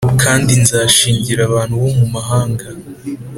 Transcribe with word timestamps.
kandi 0.23 0.51
nzashingira 0.63 1.41
abantu 1.49 1.73
bo 1.81 1.89
mu 1.97 2.05
mahanga 2.15 2.65